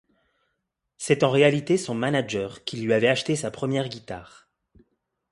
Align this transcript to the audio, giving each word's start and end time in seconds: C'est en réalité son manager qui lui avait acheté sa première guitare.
C'est 0.97 1.21
en 1.21 1.29
réalité 1.29 1.77
son 1.77 1.93
manager 1.93 2.63
qui 2.63 2.77
lui 2.77 2.91
avait 2.91 3.07
acheté 3.07 3.35
sa 3.35 3.51
première 3.51 3.87
guitare. 3.87 4.49